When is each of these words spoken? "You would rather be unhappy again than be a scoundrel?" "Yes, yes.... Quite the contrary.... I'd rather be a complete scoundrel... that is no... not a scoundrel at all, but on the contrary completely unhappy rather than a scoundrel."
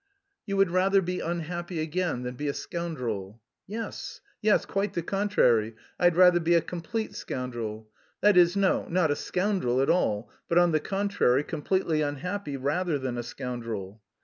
"You 0.47 0.57
would 0.57 0.71
rather 0.71 0.99
be 0.99 1.19
unhappy 1.19 1.79
again 1.79 2.23
than 2.23 2.33
be 2.33 2.47
a 2.47 2.55
scoundrel?" 2.55 3.39
"Yes, 3.67 4.19
yes.... 4.41 4.65
Quite 4.65 4.93
the 4.95 5.03
contrary.... 5.03 5.75
I'd 5.99 6.15
rather 6.15 6.39
be 6.39 6.55
a 6.55 6.61
complete 6.61 7.13
scoundrel... 7.13 7.87
that 8.21 8.35
is 8.35 8.55
no... 8.55 8.87
not 8.89 9.11
a 9.11 9.15
scoundrel 9.15 9.79
at 9.79 9.91
all, 9.91 10.31
but 10.49 10.57
on 10.57 10.71
the 10.71 10.79
contrary 10.79 11.43
completely 11.43 12.01
unhappy 12.01 12.57
rather 12.57 12.97
than 12.97 13.15
a 13.15 13.21
scoundrel." 13.21 14.01